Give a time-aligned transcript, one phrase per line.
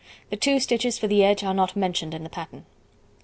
[0.31, 2.65] The 2 stitches for the edge are not mentioned in the pattern.